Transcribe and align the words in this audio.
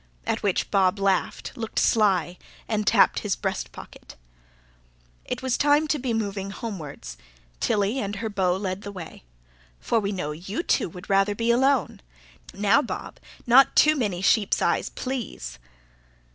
at 0.25 0.41
which 0.41 0.71
Bob 0.71 0.97
laughed, 0.97 1.55
looked 1.55 1.77
sly, 1.77 2.35
and 2.67 2.87
tapped 2.87 3.19
his 3.19 3.35
breast 3.35 3.71
pocket. 3.71 4.15
It 5.25 5.43
was 5.43 5.59
time 5.59 5.87
to 5.89 5.99
be 5.99 6.11
moving 6.11 6.49
homewards. 6.49 7.17
Tilly 7.59 7.99
and 7.99 8.15
her 8.15 8.27
beau 8.27 8.57
led 8.57 8.81
the 8.81 8.91
way. 8.91 9.21
"For 9.79 9.99
we 9.99 10.11
know 10.11 10.31
you 10.31 10.63
two 10.63 10.89
would 10.89 11.07
rather 11.07 11.35
be 11.35 11.51
alone. 11.51 12.01
Now, 12.51 12.81
Bob, 12.81 13.19
not 13.45 13.75
too 13.75 13.95
many 13.95 14.23
sheep's 14.23 14.59
eyes, 14.59 14.89
please!" 14.89 15.59